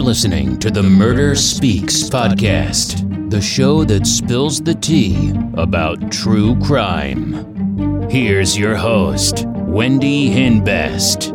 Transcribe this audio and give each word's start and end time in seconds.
You're 0.00 0.06
listening 0.06 0.58
to 0.60 0.70
the 0.70 0.82
Murder 0.82 1.34
Speaks 1.34 2.08
podcast, 2.08 3.30
the 3.30 3.38
show 3.38 3.84
that 3.84 4.06
spills 4.06 4.58
the 4.58 4.74
tea 4.74 5.34
about 5.58 6.10
true 6.10 6.58
crime. 6.60 8.08
Here's 8.08 8.56
your 8.56 8.76
host, 8.76 9.44
Wendy 9.46 10.30
Hinbest. 10.30 11.34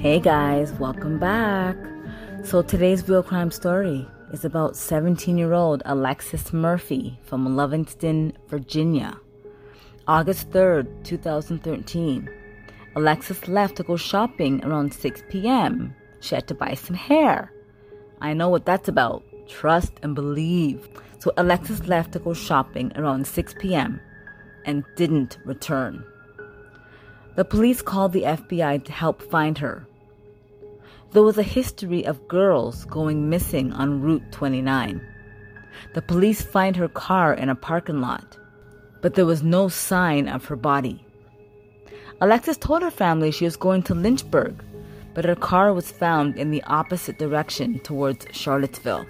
Hey 0.00 0.20
guys, 0.20 0.72
welcome 0.74 1.18
back. 1.18 1.76
So 2.44 2.62
today's 2.62 3.08
real 3.08 3.24
crime 3.24 3.50
story 3.50 4.06
is 4.32 4.44
about 4.44 4.76
17 4.76 5.38
year 5.38 5.52
old 5.52 5.82
Alexis 5.84 6.52
Murphy 6.52 7.18
from 7.24 7.46
Lovingston, 7.48 8.32
Virginia. 8.48 9.18
August 10.08 10.50
3rd, 10.50 11.04
2013. 11.04 12.28
Alexis 12.96 13.48
left 13.48 13.76
to 13.76 13.82
go 13.82 13.96
shopping 13.96 14.64
around 14.64 14.92
6 14.94 15.22
p.m. 15.28 15.94
She 16.20 16.34
had 16.34 16.46
to 16.48 16.54
buy 16.54 16.74
some 16.74 16.96
hair. 16.96 17.52
I 18.20 18.32
know 18.32 18.48
what 18.48 18.64
that's 18.64 18.88
about. 18.88 19.22
Trust 19.48 19.92
and 20.02 20.14
believe. 20.14 20.88
So 21.18 21.32
Alexis 21.36 21.86
left 21.86 22.12
to 22.12 22.18
go 22.18 22.34
shopping 22.34 22.92
around 22.96 23.26
6 23.26 23.54
p.m. 23.58 24.00
and 24.64 24.84
didn't 24.96 25.38
return. 25.44 26.04
The 27.36 27.44
police 27.44 27.82
called 27.82 28.12
the 28.12 28.22
FBI 28.22 28.84
to 28.84 28.92
help 28.92 29.22
find 29.22 29.58
her. 29.58 29.86
There 31.12 31.22
was 31.22 31.38
a 31.38 31.42
history 31.42 32.04
of 32.04 32.28
girls 32.28 32.84
going 32.84 33.30
missing 33.30 33.72
on 33.72 34.02
Route 34.02 34.30
29. 34.32 35.00
The 35.94 36.02
police 36.02 36.42
find 36.42 36.76
her 36.76 36.88
car 36.88 37.32
in 37.32 37.48
a 37.48 37.54
parking 37.54 38.00
lot, 38.00 38.36
but 39.02 39.14
there 39.14 39.26
was 39.26 39.42
no 39.42 39.68
sign 39.68 40.28
of 40.28 40.44
her 40.46 40.56
body. 40.56 41.04
Alexis 42.20 42.56
told 42.56 42.82
her 42.82 42.90
family 42.90 43.30
she 43.30 43.44
was 43.44 43.56
going 43.56 43.82
to 43.84 43.94
Lynchburg, 43.94 44.62
but 45.14 45.24
her 45.24 45.34
car 45.34 45.72
was 45.72 45.90
found 45.90 46.36
in 46.36 46.50
the 46.50 46.62
opposite 46.64 47.18
direction 47.18 47.78
towards 47.80 48.26
Charlottesville. 48.32 49.06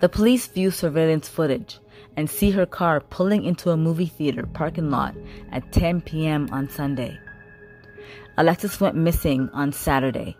The 0.00 0.08
police 0.08 0.46
view 0.46 0.70
surveillance 0.70 1.28
footage 1.28 1.78
and 2.16 2.28
see 2.28 2.50
her 2.50 2.66
car 2.66 3.00
pulling 3.00 3.44
into 3.44 3.70
a 3.70 3.76
movie 3.76 4.06
theater 4.06 4.46
parking 4.46 4.90
lot 4.90 5.14
at 5.52 5.70
10 5.72 6.00
p.m. 6.02 6.48
on 6.50 6.68
Sunday. 6.68 7.18
Alexis 8.38 8.80
went 8.80 8.94
missing 8.94 9.50
on 9.52 9.72
Saturday. 9.72 10.36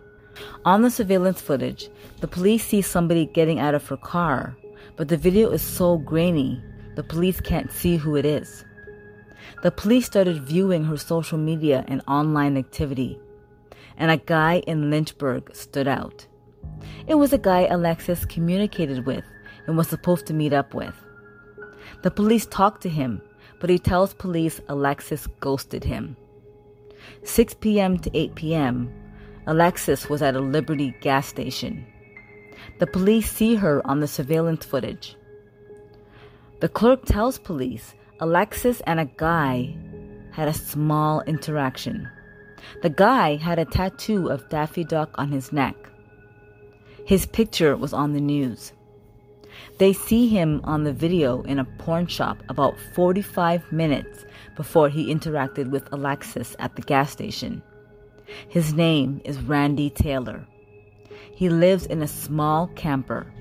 On 0.64 0.82
the 0.82 0.91
surveillance 0.91 1.41
footage, 1.41 1.91
the 2.20 2.28
police 2.28 2.64
see 2.64 2.80
somebody 2.80 3.27
getting 3.27 3.58
out 3.58 3.74
of 3.74 3.88
her 3.88 3.96
car, 3.96 4.56
but 4.94 5.08
the 5.08 5.16
video 5.16 5.50
is 5.50 5.62
so 5.62 5.98
grainy, 5.98 6.62
the 6.94 7.02
police 7.02 7.41
can't 7.41 7.72
see 7.72 7.96
who 7.96 8.14
it 8.14 8.24
is. 8.24 8.64
The 9.64 9.72
police 9.72 10.06
started 10.06 10.44
viewing 10.44 10.84
her 10.84 10.96
social 10.96 11.38
media 11.38 11.84
and 11.88 12.00
online 12.06 12.56
activity, 12.56 13.19
and 13.96 14.12
a 14.12 14.16
guy 14.16 14.62
in 14.69 14.91
Lynchburg 14.91 15.52
stood 15.52 15.88
out. 15.88 16.24
It 17.08 17.16
was 17.16 17.32
a 17.32 17.38
guy 17.38 17.66
Alexis 17.66 18.24
communicated 18.24 19.06
with 19.06 19.24
and 19.66 19.76
was 19.76 19.88
supposed 19.88 20.26
to 20.26 20.34
meet 20.34 20.52
up 20.52 20.72
with. 20.72 20.94
The 22.02 22.12
police 22.12 22.46
talked 22.46 22.80
to 22.82 22.88
him, 22.88 23.20
but 23.58 23.70
he 23.70 23.78
tells 23.80 24.14
police 24.14 24.60
Alexis 24.69 25.26
ghosted 25.41 25.82
him. 25.82 26.16
6 27.22 27.54
p.m. 27.54 27.98
to 27.98 28.10
8 28.16 28.34
p.m., 28.34 28.92
Alexis 29.46 30.08
was 30.08 30.20
at 30.20 30.36
a 30.36 30.41
Liberty 30.41 30.94
gas 31.00 31.27
station. 31.27 31.86
The 32.78 32.86
police 32.86 33.30
see 33.30 33.54
her 33.54 33.84
on 33.86 34.00
the 34.00 34.06
surveillance 34.06 34.64
footage. 34.64 35.16
The 36.60 36.69
clerk 36.69 37.04
tells 37.06 37.38
police 37.38 37.94
Alexis 38.20 38.81
and 38.82 39.00
a 39.00 39.04
guy 39.04 39.76
had 40.32 40.48
a 40.48 40.53
small 40.53 41.22
interaction. 41.22 42.09
The 42.82 42.91
guy 42.91 43.36
had 43.36 43.59
a 43.59 43.65
tattoo 43.65 44.28
of 44.28 44.48
Daffy 44.48 44.84
Duck 44.84 45.15
on 45.16 45.30
his 45.30 45.53
neck. 45.53 45.76
His 47.06 47.26
picture 47.26 47.76
was 47.76 47.92
on 47.92 48.12
the 48.12 48.20
news. 48.20 48.72
They 49.78 49.92
see 49.92 50.28
him 50.28 50.60
on 50.65 50.84
the 50.84 50.92
video 50.92 51.42
in 51.42 51.59
a 51.59 51.65
porn 51.65 52.06
shop 52.06 52.42
about 52.48 52.78
45 52.94 53.72
minutes 53.72 54.25
before 54.58 54.88
he 54.88 55.14
interacted 55.14 55.70
with 55.70 55.91
Alexis 55.92 56.56
at 56.58 56.74
the 56.74 56.82
gas 56.82 57.12
station. 57.12 57.62
His 58.48 58.74
name 58.74 59.22
is 59.24 59.41
Randy 59.41 59.88
Taylor. 59.88 60.44
He 61.32 61.48
lives 61.48 61.86
in 61.86 62.02
a 62.02 62.08
small 62.08 62.66
camper. 62.74 63.32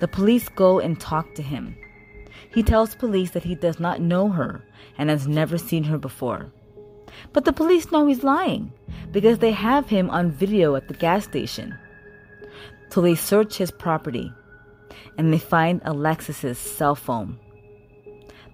The 0.00 0.08
police 0.08 0.50
go 0.50 0.78
and 0.78 1.00
talk 1.00 1.34
to 1.36 1.42
him. 1.42 1.74
He 2.52 2.62
tells 2.62 2.94
police 2.94 3.30
that 3.30 3.44
he 3.44 3.54
does 3.54 3.80
not 3.80 4.02
know 4.02 4.28
her 4.28 4.62
and 4.98 5.08
has 5.08 5.26
never 5.26 5.56
seen 5.56 5.84
her 5.84 5.96
before. 5.96 6.52
But 7.32 7.46
the 7.46 7.52
police 7.54 7.90
know 7.90 8.06
he's 8.06 8.22
lying 8.22 8.74
because 9.12 9.38
they 9.38 9.52
have 9.52 9.88
him 9.88 10.10
on 10.10 10.30
video 10.30 10.74
at 10.74 10.86
the 10.88 10.94
gas 10.94 11.24
station. 11.24 11.74
So 12.90 13.00
they 13.00 13.14
search 13.14 13.56
his 13.56 13.70
property 13.70 14.30
and 15.16 15.32
they 15.32 15.38
find 15.38 15.80
Alexis's 15.86 16.58
cell 16.58 16.94
phone. 16.94 17.38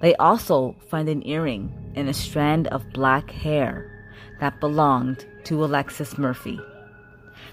They 0.03 0.17
also 0.17 0.75
find 0.89 1.09
an 1.09 1.27
earring 1.27 1.73
and 1.95 2.09
a 2.09 2.13
strand 2.13 2.67
of 2.69 2.93
black 2.93 3.31
hair 3.31 3.89
that 4.41 4.59
belonged 4.59 5.25
to 5.45 5.65
Alexis 5.65 6.19
Murphy. 6.19 6.61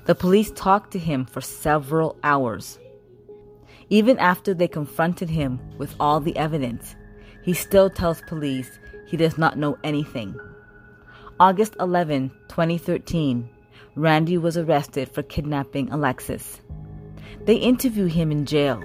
The 0.06 0.16
police 0.16 0.52
talked 0.56 0.92
to 0.94 1.00
him 1.00 1.26
for 1.26 1.42
several 1.42 2.18
hours. 2.24 2.80
Even 3.92 4.18
after 4.18 4.56
they 4.56 4.68
confronted 4.68 5.30
him 5.30 5.60
with 5.78 5.96
all 6.00 6.20
the 6.20 6.36
evidence, 6.38 6.96
he 7.44 7.54
still 7.54 7.88
tells 7.88 8.22
police 8.24 8.80
he 9.06 9.16
does 9.16 9.38
not 9.38 9.60
know 9.60 9.78
anything. 9.84 10.36
August 11.40 11.76
11, 11.80 12.31
2013, 12.48 13.48
Randy 13.96 14.40
was 14.40 14.58
arrested 14.58 15.10
for 15.10 15.22
kidnapping 15.22 15.92
Alexis. 15.92 16.62
They 17.46 17.58
interview 17.58 18.06
him 18.06 18.31
in 18.31 18.48
jail. 18.48 18.84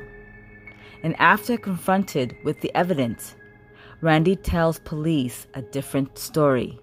And 1.03 1.19
after 1.19 1.57
confronted 1.57 2.37
with 2.45 2.61
the 2.61 2.75
evidence, 2.75 3.37
Randy 4.05 4.37
tells 4.37 4.81
police 4.81 5.47
a 5.55 5.63
different 5.63 6.19
story. 6.19 6.79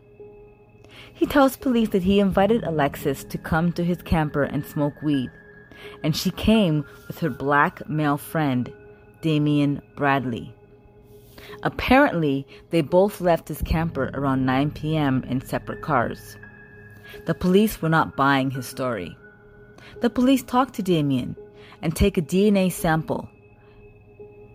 He 1.14 1.28
tells 1.28 1.56
police 1.56 1.90
that 1.90 2.02
he 2.02 2.20
invited 2.20 2.64
Alexis 2.64 3.24
to 3.26 3.38
come 3.38 3.72
to 3.74 3.84
his 3.84 4.02
camper 4.02 4.42
and 4.42 4.66
smoke 4.66 5.00
weed, 5.04 5.30
and 6.04 6.18
she 6.18 6.32
came 6.32 6.84
with 7.06 7.20
her 7.20 7.30
black 7.30 7.88
male 7.88 8.18
friend, 8.18 8.74
Damian 9.22 9.84
Bradley. 9.96 10.52
Apparently, 11.62 12.48
they 12.72 12.82
both 12.82 13.22
left 13.22 13.50
his 13.50 13.62
camper 13.62 14.10
around 14.16 14.48
9 14.48 14.72
p.m. 14.72 15.24
in 15.28 15.46
separate 15.46 15.84
cars. 15.84 16.38
The 17.28 17.36
police 17.36 17.84
were 17.84 17.90
not 17.90 18.16
buying 18.16 18.50
his 18.50 18.66
story. 18.66 19.16
The 20.02 20.10
police 20.10 20.42
talked 20.42 20.74
to 20.74 20.82
Damian 20.82 21.36
and 21.84 21.96
take 21.96 22.18
a 22.18 22.24
DNA 22.24 22.72
sample 22.72 23.30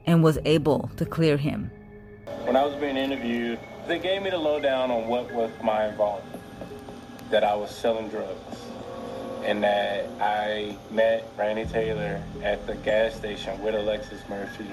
and 0.05 0.25
was 0.25 0.41
able 0.45 0.91
to 0.97 1.07
clear 1.07 1.37
him. 1.37 1.71
When 2.47 2.55
I 2.55 2.65
was 2.65 2.77
being 2.77 2.97
interviewed, 2.97 3.59
they 3.89 3.99
gave 3.99 4.23
me 4.23 4.31
the 4.31 4.39
lowdown 4.39 4.93
on 4.93 5.09
what 5.09 5.33
was 5.33 5.51
my 5.65 5.89
involvement. 5.89 6.41
That 7.29 7.43
I 7.43 7.57
was 7.57 7.73
selling 7.73 8.09
drugs. 8.09 8.63
And 9.43 9.65
that 9.65 10.09
I 10.21 10.77
met 10.93 11.29
Randy 11.37 11.65
Taylor 11.65 12.23
at 12.45 12.65
the 12.69 12.77
gas 12.77 13.17
station 13.17 13.61
with 13.61 13.75
Alexis 13.75 14.21
Murphy. 14.29 14.71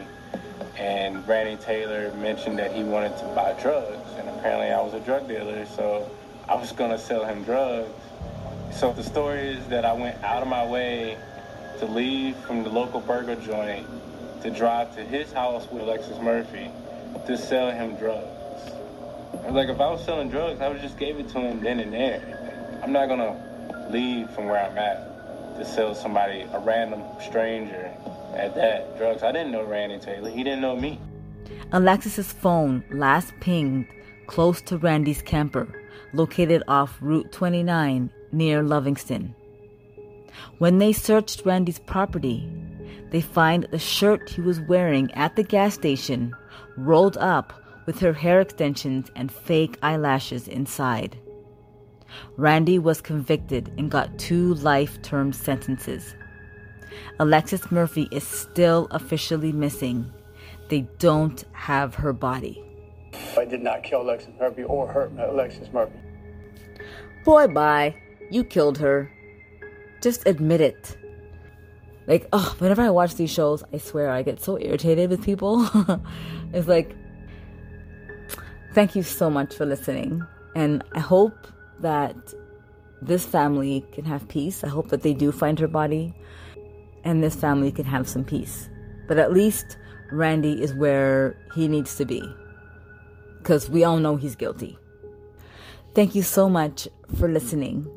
And 0.77 1.27
Randy 1.27 1.59
Taylor 1.63 2.13
mentioned 2.13 2.59
that 2.59 2.73
he 2.73 2.83
wanted 2.83 3.17
to 3.17 3.25
buy 3.33 3.53
drugs. 3.59 4.07
And 4.19 4.29
apparently 4.29 4.67
I 4.67 4.79
was 4.79 4.93
a 4.93 4.99
drug 4.99 5.27
dealer, 5.27 5.65
so 5.65 6.07
I 6.47 6.53
was 6.53 6.71
gonna 6.73 6.99
sell 6.99 7.25
him 7.25 7.43
drugs. 7.43 7.89
So 8.71 8.93
the 8.93 9.03
story 9.03 9.47
is 9.47 9.65
that 9.69 9.83
I 9.83 9.93
went 9.93 10.23
out 10.23 10.43
of 10.43 10.47
my 10.47 10.63
way 10.63 11.17
to 11.79 11.87
leave 11.87 12.35
from 12.45 12.61
the 12.61 12.69
local 12.69 12.99
burger 12.99 13.35
joint 13.35 13.87
to 14.43 14.51
drive 14.51 14.93
to 14.93 15.03
his 15.03 15.33
house 15.33 15.67
with 15.71 15.81
Alexis 15.81 16.19
Murphy 16.19 16.69
to 17.25 17.37
sell 17.37 17.71
him 17.71 17.95
drugs. 17.95 18.27
Like 19.49 19.69
if 19.69 19.79
I 19.79 19.89
was 19.89 20.03
selling 20.03 20.29
drugs, 20.29 20.61
I 20.61 20.69
would 20.69 20.81
just 20.81 20.97
gave 20.97 21.17
it 21.17 21.29
to 21.29 21.39
him 21.39 21.61
then 21.61 21.79
and 21.79 21.93
there. 21.93 22.79
I'm 22.83 22.91
not 22.91 23.07
gonna 23.07 23.87
leave 23.89 24.29
from 24.31 24.45
where 24.45 24.63
I'm 24.63 24.77
at 24.77 25.57
to 25.57 25.65
sell 25.65 25.93
somebody 25.93 26.41
a 26.41 26.59
random 26.59 27.03
stranger 27.21 27.91
at 28.35 28.55
that 28.55 28.97
drugs. 28.97 29.23
I 29.23 29.31
didn't 29.31 29.51
know 29.51 29.63
Randy 29.63 29.99
Taylor. 29.99 30.29
He 30.29 30.43
didn't 30.43 30.61
know 30.61 30.75
me. 30.75 30.99
Alexis's 31.71 32.31
phone 32.31 32.83
last 32.91 33.33
pinged 33.39 33.87
close 34.27 34.61
to 34.61 34.77
Randy's 34.77 35.21
camper, 35.21 35.67
located 36.13 36.63
off 36.67 36.97
Route 37.01 37.31
29 37.31 38.09
near 38.31 38.63
Lovingston. 38.63 39.33
When 40.57 40.79
they 40.79 40.93
searched 40.93 41.45
Randy's 41.45 41.79
property, 41.79 42.49
they 43.13 43.21
find 43.21 43.67
the 43.69 43.77
shirt 43.77 44.27
he 44.27 44.41
was 44.41 44.59
wearing 44.61 45.11
at 45.13 45.35
the 45.35 45.43
gas 45.43 45.75
station 45.75 46.35
rolled 46.75 47.15
up 47.17 47.53
with 47.85 47.99
her 47.99 48.11
hair 48.11 48.41
extensions 48.41 49.11
and 49.15 49.31
fake 49.31 49.77
eyelashes 49.83 50.47
inside. 50.47 51.15
Randy 52.37 52.79
was 52.79 53.01
convicted 53.01 53.71
and 53.77 53.91
got 53.91 54.17
two 54.17 54.55
life 54.55 54.99
term 55.03 55.31
sentences. 55.31 56.15
Alexis 57.19 57.71
Murphy 57.71 58.07
is 58.11 58.27
still 58.27 58.87
officially 58.89 59.51
missing. 59.51 60.11
They 60.69 60.81
don't 60.97 61.45
have 61.51 61.93
her 61.93 62.13
body. 62.13 62.63
I 63.37 63.45
did 63.45 63.61
not 63.61 63.83
kill 63.83 64.01
Alexis 64.01 64.33
Murphy 64.39 64.63
or 64.63 64.87
hurt 64.87 65.11
Alexis 65.19 65.71
Murphy. 65.71 65.99
Boy, 67.23 67.45
bye. 67.45 67.95
You 68.31 68.43
killed 68.43 68.79
her. 68.79 69.11
Just 70.01 70.25
admit 70.25 70.61
it. 70.61 70.97
Like, 72.07 72.27
oh, 72.33 72.55
whenever 72.59 72.81
I 72.81 72.89
watch 72.89 73.15
these 73.15 73.31
shows, 73.31 73.63
I 73.73 73.77
swear 73.77 74.09
I 74.11 74.23
get 74.23 74.41
so 74.41 74.59
irritated 74.59 75.09
with 75.09 75.23
people. 75.23 75.67
it's 76.53 76.67
like, 76.67 76.95
thank 78.73 78.95
you 78.95 79.03
so 79.03 79.29
much 79.29 79.55
for 79.55 79.65
listening. 79.65 80.25
And 80.55 80.83
I 80.93 80.99
hope 80.99 81.47
that 81.79 82.15
this 83.01 83.25
family 83.25 83.85
can 83.91 84.05
have 84.05 84.27
peace. 84.27 84.63
I 84.63 84.67
hope 84.67 84.89
that 84.89 85.01
they 85.01 85.13
do 85.13 85.31
find 85.31 85.57
her 85.59 85.67
body 85.67 86.13
and 87.03 87.23
this 87.23 87.35
family 87.35 87.71
can 87.71 87.85
have 87.85 88.07
some 88.07 88.23
peace. 88.23 88.69
But 89.07 89.17
at 89.17 89.33
least 89.33 89.77
Randy 90.11 90.61
is 90.61 90.73
where 90.73 91.37
he 91.55 91.67
needs 91.67 91.95
to 91.97 92.05
be 92.05 92.23
because 93.39 93.69
we 93.69 93.83
all 93.83 93.97
know 93.97 94.15
he's 94.15 94.35
guilty. 94.35 94.77
Thank 95.95 96.15
you 96.15 96.23
so 96.23 96.49
much 96.49 96.87
for 97.17 97.27
listening. 97.27 97.87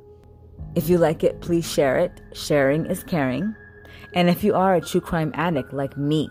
If 0.75 0.89
you 0.89 0.99
like 0.99 1.25
it, 1.25 1.41
please 1.41 1.71
share 1.71 1.97
it. 1.99 2.21
Sharing 2.35 2.87
is 2.87 3.03
caring. 3.05 3.55
And 4.17 4.31
if 4.31 4.43
you 4.43 4.55
are 4.55 4.75
a 4.75 4.81
true 4.81 5.03
crime 5.03 5.31
addict 5.35 5.75
like 5.75 5.97
me, 5.99 6.31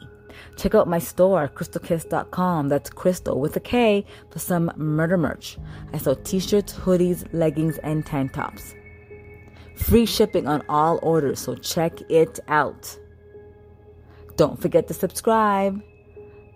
check 0.57 0.73
out 0.73 0.87
my 0.87 0.97
store, 0.97 1.47
krystalkiss.com. 1.47 2.67
That's 2.67 2.89
crystal 2.89 3.39
with 3.39 3.55
a 3.55 3.59
K 3.59 4.03
for 4.31 4.39
some 4.39 4.71
murder 4.75 5.17
merch. 5.17 5.59
I 5.93 5.99
sell 5.99 6.15
t 6.15 6.39
shirts, 6.39 6.73
hoodies, 6.73 7.27
leggings, 7.31 7.77
and 7.83 8.03
tank 8.03 8.33
tops. 8.33 8.73
Free 9.77 10.07
shipping 10.07 10.47
on 10.47 10.63
all 10.67 10.99
orders, 11.03 11.39
so 11.39 11.53
check 11.53 12.01
it 12.09 12.39
out. 12.47 12.97
Don't 14.35 14.59
forget 14.59 14.87
to 14.87 14.95
subscribe. 14.95 15.79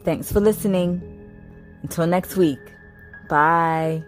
Thanks 0.04 0.32
for 0.32 0.40
listening. 0.40 1.00
Until 1.84 2.08
next 2.08 2.38
week, 2.38 2.60
bye. 3.30 4.04